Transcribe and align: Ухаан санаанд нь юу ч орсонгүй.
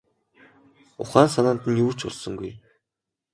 Ухаан 1.01 1.29
санаанд 1.33 1.63
нь 1.69 1.79
юу 1.85 1.91
ч 1.97 1.99
орсонгүй. 2.07 2.51